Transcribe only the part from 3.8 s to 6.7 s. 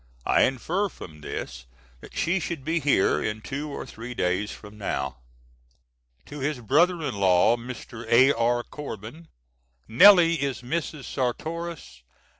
three days from now. [To his